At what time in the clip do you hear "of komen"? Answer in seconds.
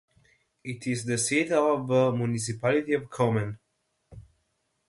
2.93-3.59